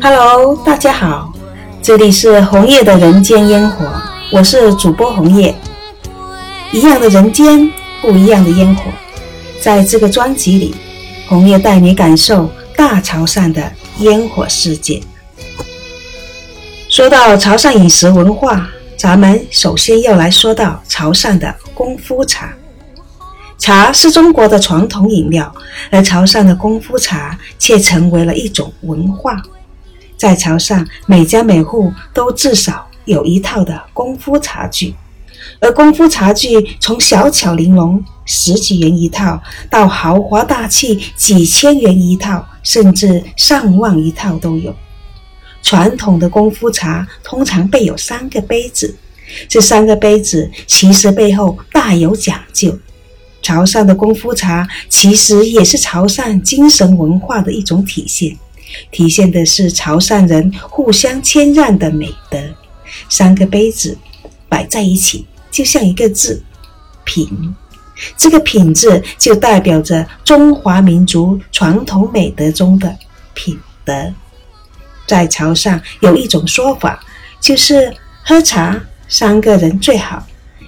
[0.00, 1.32] Hello，大家好，
[1.82, 3.92] 这里是红叶的人间烟火，
[4.30, 5.54] 我是主播红叶。
[6.72, 8.84] 一样的人间，不一样的烟火。
[9.60, 10.74] 在这个专辑里，
[11.28, 15.02] 红叶带你感受大潮汕的烟火世界。
[16.88, 22.54] 说到潮汕饮食文化，咱们首先要来说到潮汕的功夫茶。
[23.58, 25.52] 茶是中国的传统饮料，
[25.90, 29.42] 而潮汕的功夫茶却成为了一种文化。
[30.16, 34.94] 在潮汕，每家每户都至少有一套的功夫茶具，
[35.58, 44.72] 而功夫茶具从小巧玲珑十几元一套，到豪华大气几千元一套，甚至上万一套都有。
[45.64, 48.96] 传统的功夫茶通常备有三个杯子，
[49.48, 52.78] 这三个杯子其实背后大有讲究。
[53.42, 58.36] 潮汕的功夫茶其实也是潮汕精神文化的一种体现。
[58.90, 62.38] 体现的是潮汕人互相谦让的美德。
[63.08, 63.98] 三个杯子
[64.48, 66.42] 摆在一起，就像一个字
[67.04, 67.54] “品”。
[68.16, 72.96] 这个“品”字就代表着中华民族传统美德中的
[73.34, 74.14] 品德。
[75.06, 77.04] 在潮汕有一种说法，
[77.40, 78.80] 就是喝茶
[79.14, 80.26] 三个人最好，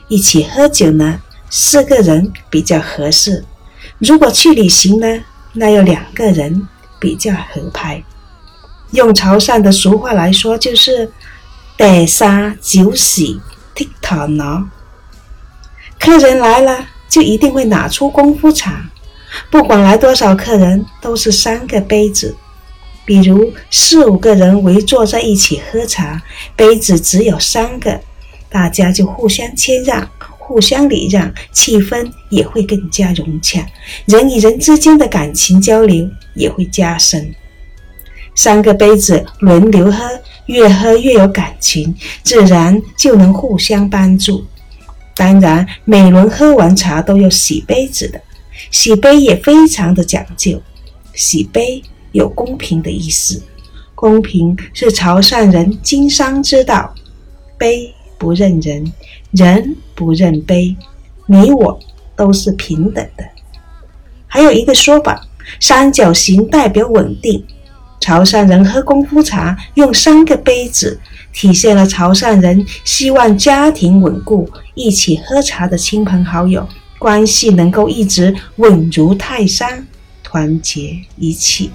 [0.09, 3.43] 一起喝酒呢四个人比较合适。
[3.97, 5.07] 如果去旅行呢，
[5.55, 6.69] 那要两个人。
[7.01, 8.03] 比较合拍，
[8.93, 11.13] 用潮汕的俗话来说，就是
[11.77, 13.39] “得沙酒喜
[13.75, 14.65] 剔讨挠”。
[16.01, 18.89] 客人来了，就一定会拿出功夫茶，
[19.51, 22.35] 不管来多少客人，都是三个杯子。
[23.05, 26.23] 比如四五个人围坐在一起喝茶，
[26.57, 28.01] 杯子只有三个，
[28.55, 30.09] 大家就互相谦让。
[30.47, 33.67] 互相礼让，气氛也会更加融洽，
[34.05, 37.35] 人与人之间的感情交流也会加深。
[38.35, 40.05] 三个杯子轮流喝，
[40.45, 44.45] 越喝越有感情，自然就能互相帮助。
[45.17, 48.21] 当然，每轮喝完茶都要洗杯子的，
[48.71, 50.61] 洗杯也非常的讲究。
[51.15, 51.83] 洗杯
[52.13, 53.43] 有公平的意思，
[53.95, 56.95] 公平是潮汕人经商之道，
[57.57, 58.93] 杯不认人。
[59.33, 60.77] 人不认卑，
[61.27, 61.81] 你我
[62.15, 63.25] 都是平等的。
[64.27, 65.27] 还有一个说法，
[65.61, 67.45] 三角形代表稳定。
[68.01, 71.01] 潮汕人喝功夫茶用三个杯子，
[71.33, 79.87] 体现了潮汕人希望家庭稳固，一起喝茶的亲朋好友关系能够一直稳如泰山，
[80.23, 81.71] 团结一气。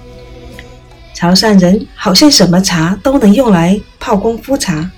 [1.12, 4.90] 潮汕人好像什么茶都能用来泡功夫茶，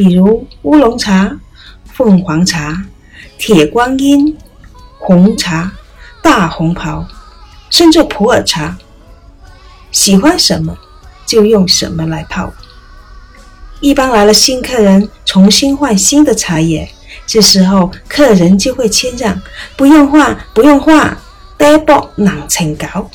[0.00, 1.38] 比如乌龙茶。
[1.92, 2.86] 凤凰茶、
[3.36, 4.34] 铁观音、
[4.98, 5.70] 红茶、
[6.22, 7.04] 大红袍，
[7.68, 8.78] 甚至普洱茶，
[9.92, 10.74] 喜欢什么
[11.26, 12.50] 就用什么来泡。
[13.80, 16.90] 一般来了新客人，重新换新的茶叶，
[17.26, 19.38] 这时候客人就会谦让，
[19.76, 21.14] 不用换，不用换，
[21.58, 23.10] 待薄难成高。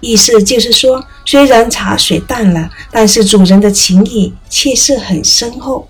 [0.00, 5.88] 意思就是说，虽然茶水淡了，但是主人的情谊却是很深厚。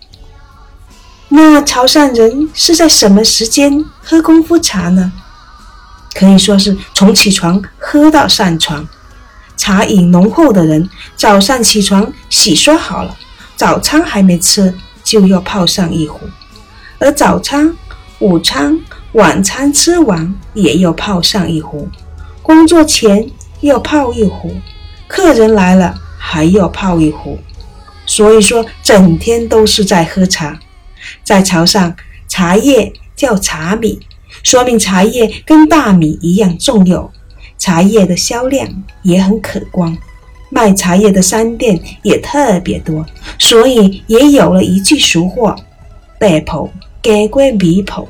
[1.29, 5.13] 那潮汕人是在什么时间喝功夫茶呢？
[6.15, 8.87] 可以说是从起床喝到上床。
[9.57, 13.17] 茶饮浓厚的人，早上起床洗漱好了，
[13.57, 14.73] 早餐还没吃
[15.03, 16.21] 就要泡上一壶；
[16.99, 17.75] 而早餐、
[18.21, 18.79] 午餐、
[19.13, 21.89] 晚餐吃完也要泡上一壶。
[22.43, 23.29] 工作前
[23.63, 24.55] 要泡一壶，
[25.09, 27.41] 客人来了还要泡一壶。
[28.05, 30.61] 所以说，整天都是在喝茶。
[31.23, 31.95] 在潮汕，
[32.29, 33.99] 茶叶叫茶米，
[34.43, 37.11] 说明茶叶跟大米一样重要。
[37.59, 38.69] 茶叶的销量
[39.03, 39.97] 也很可观，
[40.51, 43.05] 卖茶叶的商店也特别多，
[43.39, 45.57] 所以也有了一句俗话
[46.21, 46.69] ：“白泡
[47.01, 48.07] 给归米泡。”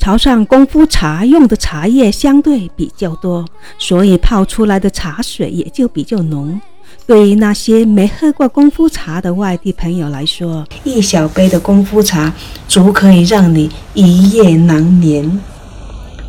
[0.00, 3.44] 潮汕功夫茶用的茶叶相对比较多，
[3.78, 6.58] 所以泡出来的茶水也就比较浓。
[7.06, 12.32] 对于那些没喝过功夫茶的外地朋友来说，一小杯的功夫茶
[12.66, 15.40] 足可以让你一夜难眠；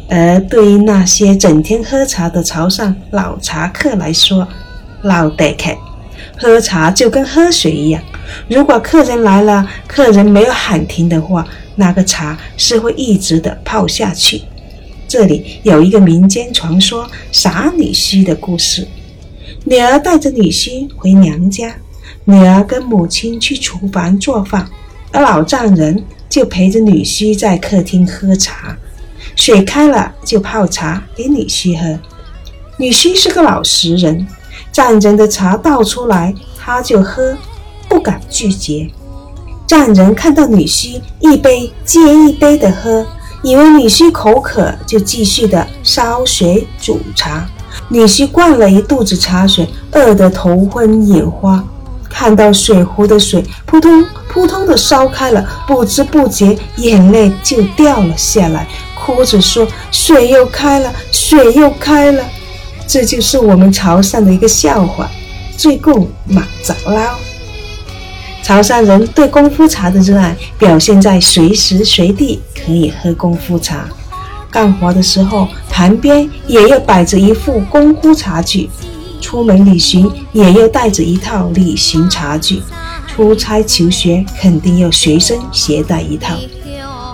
[0.09, 4.47] 而对于那些整天喝茶的潮汕老茶客来说，
[5.01, 5.75] 老得客
[6.37, 8.01] 喝茶就跟喝水一样。
[8.47, 11.45] 如果客人来了，客人没有喊停的话，
[11.75, 14.41] 那个茶是会一直的泡下去。
[15.07, 18.87] 这里有一个民间传说傻女婿的故事。
[19.69, 21.75] 女儿带着女婿回娘家，
[22.25, 24.67] 女儿跟母亲去厨房做饭，
[25.11, 28.75] 而老丈人就陪着女婿在客厅喝茶。
[29.35, 31.99] 水开了就泡茶给女婿喝。
[32.77, 34.25] 女婿是个老实人，
[34.71, 37.37] 丈人的茶倒出来，他就喝，
[37.87, 38.89] 不敢拒绝。
[39.67, 43.05] 丈人看到女婿一杯接一杯的喝，
[43.43, 47.47] 以为女婿口渴，就继续的烧水煮茶。
[47.89, 51.63] 女婿灌了一肚子茶水，饿得头昏眼花，
[52.07, 62.23] 看到水壶的水扑通扑通的烧开了，不知不觉眼泪就掉了下来，哭着说：“水又开了，水又开了。”
[62.85, 65.09] 这就是我们潮汕的一个笑话，
[65.57, 67.15] 醉共马早捞。
[68.43, 73.87] 潮汕人对功夫茶的热爱表现在随时随地可以喝功夫茶，
[74.51, 78.69] 干活的时候旁边也要摆着一副功夫茶具，
[79.21, 82.61] 出门旅行也要带着一套旅行茶具，
[83.07, 86.35] 出差求学肯定要随身携带一套。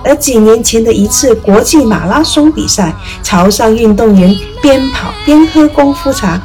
[0.03, 2.93] 而几年前的一次国际马拉松比赛，
[3.23, 6.39] 潮汕运动员边跑边喝功夫茶，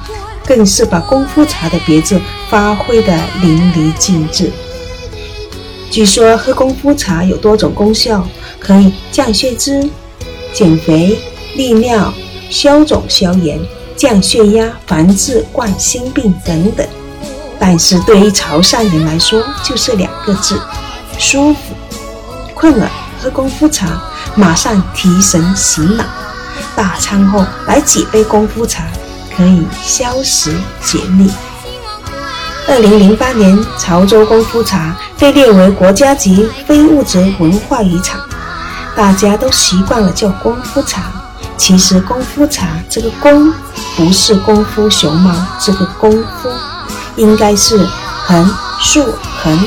[0.47, 4.51] 更是把功夫茶的别致发挥得淋漓尽致。
[5.91, 8.27] 据说喝功夫茶有多种功效，
[8.59, 9.87] 可以降血脂、
[10.52, 11.19] 减肥、
[11.56, 12.12] 利尿、
[12.49, 13.58] 消肿消炎、
[13.97, 16.87] 降血压、防治冠心病等等。
[17.58, 20.61] 但是对于潮汕人来说，就是两个字：
[21.19, 21.61] 舒服。
[22.55, 22.91] 困了。
[23.23, 24.02] 喝功夫茶，
[24.35, 26.06] 马上提神醒脑。
[26.75, 28.85] 大餐后来几杯功夫茶，
[29.37, 30.50] 可以消食
[30.82, 31.31] 解腻。
[32.67, 38.19] 二零零八年，潮州功夫茶被列为国家级非物质文化遗产，
[39.00, 41.05] 大家都习惯了叫功夫茶。
[41.56, 43.50] 其实，功夫茶这个“功”
[43.97, 46.50] 不是功夫熊猫这个功夫，
[47.17, 47.82] 应该是
[48.26, 49.02] 横竖
[49.43, 49.58] 横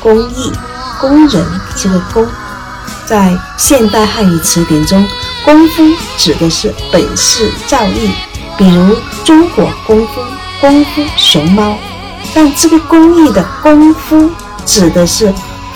[0.00, 0.52] 工艺
[1.00, 2.26] 工人这个工。
[3.06, 5.06] 在现代汉语词典中
[5.46, 5.84] ，“功夫”
[6.18, 8.10] 指的是本事造诣，
[8.58, 10.20] 比如中国功夫、
[10.60, 11.78] 功夫熊猫。
[12.34, 14.28] 但这个工艺的“功夫”
[14.66, 15.32] 指的是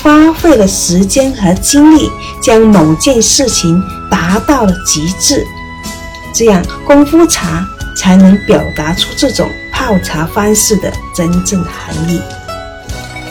[0.08, 2.10] 花费了时间和精力，
[2.42, 3.78] 将某件事情
[4.10, 5.46] 达到了极致，
[6.32, 7.62] 这样功夫茶
[7.94, 12.22] 才能表达出这种泡茶方式的真正含义。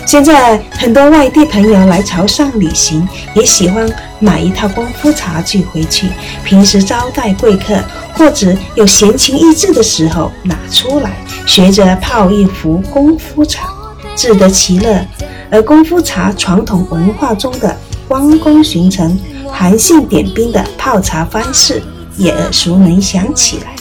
[0.05, 3.89] 现在很多外地朋友来潮汕旅行，也喜欢
[4.19, 6.07] 买一套功夫茶具回去，
[6.45, 7.75] 平时招待贵客
[8.13, 13.67] 或者有闲情逸致的时候拿出来，学着泡一壶功夫茶，
[14.17, 15.05] 自得其乐。
[15.49, 17.73] 而功夫茶传统文化中的
[18.05, 19.17] 关公巡城、
[19.49, 21.81] 韩信点兵的泡茶方式
[22.17, 23.73] 也耳熟能详起来。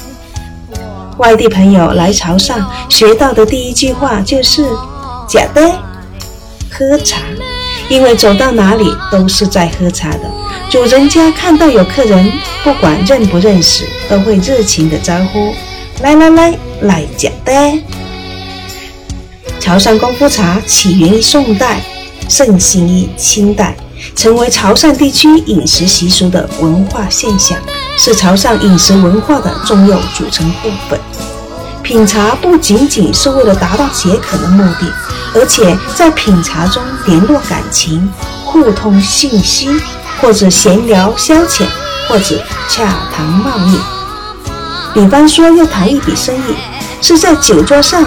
[1.19, 4.65] 外地朋友来潮汕学到的第一句话就是
[5.27, 5.73] “假的”。
[6.71, 7.23] 喝茶，
[7.89, 10.21] 因为走到哪里都是在喝茶的。
[10.71, 12.31] 主人家看到有客人，
[12.63, 15.53] 不管认不认识，都会热情的招呼
[16.03, 17.53] ：“来来来，来假的。”
[19.67, 21.85] 潮汕功夫茶起源于宋代，
[22.29, 23.77] 盛行于清代，
[24.15, 27.59] 成为潮汕地区饮食习俗的文化现象，
[27.99, 31.01] 是潮汕饮食文化的重要组成部分。
[31.83, 34.87] 品茶不仅仅是为了达到解渴的目的，
[35.35, 38.09] 而且在品茶中联络感情、
[38.45, 39.69] 互通信息，
[40.21, 41.65] 或者闲聊消遣，
[42.09, 43.81] 或者洽谈贸易。
[44.95, 46.55] 比方说要谈一笔生意，
[47.03, 48.05] 是在酒桌上，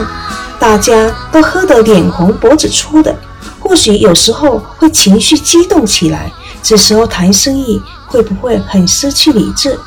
[0.59, 3.17] 大家都喝得脸红脖子粗的，
[3.59, 9.79] 或许有时候会情绪激动起来，这时候谈生意会不会很失去理智？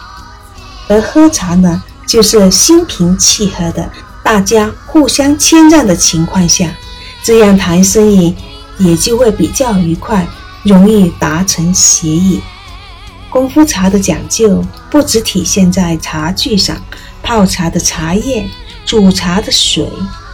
[0.89, 1.83] 而喝茶呢？
[2.05, 3.89] 就是心平气和的，
[4.23, 6.69] 大家互相谦让的情况下，
[7.23, 8.35] 这样谈生意
[8.79, 10.27] 也就会比较愉快，
[10.65, 12.43] 容易达成协议。
[13.31, 16.77] 功夫茶的讲究不只体现在茶具上，
[17.23, 18.47] 泡茶的茶叶、
[18.85, 19.89] 煮茶的水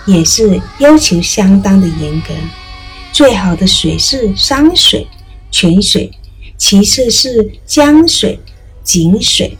[0.08, 2.32] 也是要求相当的严格。
[3.12, 5.06] 最好的水是山水、
[5.50, 6.10] 泉水，
[6.56, 8.40] 其次是江水、
[8.82, 9.56] 井水。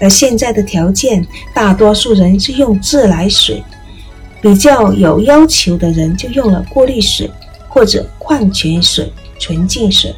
[0.00, 3.62] 而现在的条件，大多数人是用自来水，
[4.40, 7.30] 比较有要求的人就用了过滤水
[7.68, 10.12] 或者矿泉水、纯净水。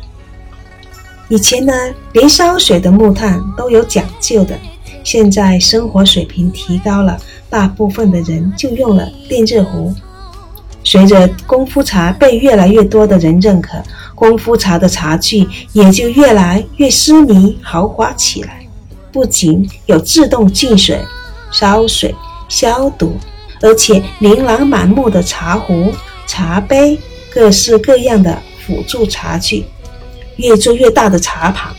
[1.29, 1.73] 以前呢，
[2.13, 4.59] 连烧水的木炭都有讲究的，
[5.03, 7.21] 现在生活水平提高了，
[7.55, 9.95] 大部分的人就用了电热壶。
[10.83, 13.81] 随着功夫茶被越来越多的人认可，
[14.17, 18.67] 功夫茶的茶具也就越来越奢靡豪华起来。
[19.13, 20.99] 不仅有自动进水、
[21.53, 22.13] 烧水、
[22.49, 23.15] 消毒，
[23.61, 25.93] 而且琳琅满目的茶壶、
[26.27, 26.99] 茶杯，
[27.33, 29.65] 各式各样的辅助茶具，
[30.39, 31.73] 越做越大的茶盘。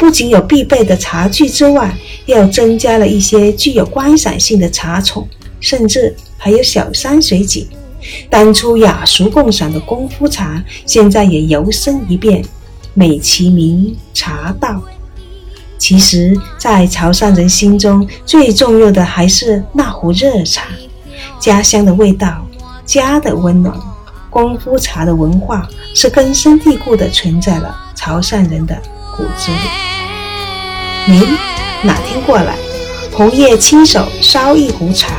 [0.00, 5.28] 不仅有必备的茶具之外，又增加了一些具有观赏性的茶宠，
[5.60, 7.68] 甚至还有小山水景。
[8.30, 12.42] 当初雅俗共赏的功夫茶，现在也摇身一变，
[12.94, 14.82] 美其名茶道。
[15.76, 20.68] 其实，在潮汕人心中，最重要的还是那壶热茶，
[21.38, 22.46] 家乡的味道，
[22.86, 23.78] 家的温暖。
[24.30, 28.74] 功夫茶的文化是根深蒂固地存在了潮汕人的
[29.14, 29.89] 骨子里。
[31.06, 31.20] 您
[31.82, 32.54] 哪天过来，
[33.12, 35.14] 红叶亲手烧一壶茶，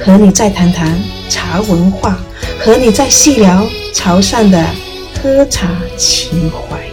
[0.00, 1.00] 和你再谈谈
[1.30, 2.18] 茶文化，
[2.58, 3.64] 和你再细聊
[3.94, 4.62] 潮汕的
[5.22, 6.91] 喝茶情怀。